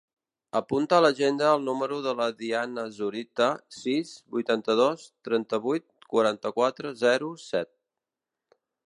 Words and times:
Apunta 0.59 0.95
a 0.99 1.01
l'agenda 1.05 1.49
el 1.57 1.65
número 1.65 1.99
de 2.05 2.13
la 2.21 2.25
Diana 2.39 2.85
Zorita: 2.95 3.49
sis, 3.81 4.13
vuitanta-dos, 4.37 5.05
trenta-vuit, 5.29 5.87
quaranta-quatre, 6.15 6.95
zero, 7.05 7.31
set. 7.51 7.71